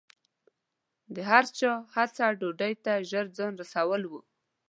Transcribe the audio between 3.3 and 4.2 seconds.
ځان رسول و.